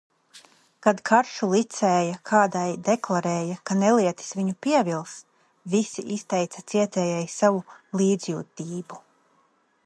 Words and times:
Kad 0.85 1.01
karšu 1.09 1.49
licēja 1.49 2.15
kādai 2.29 2.63
deklarēja, 2.87 3.57
ka 3.71 3.77
nelietis 3.83 4.31
viņu 4.39 4.55
pievils, 4.67 5.15
visi 5.75 6.07
izteica 6.17 6.65
cietējai 6.73 7.23
savu 7.37 7.63
līdzjūtību. 8.03 9.01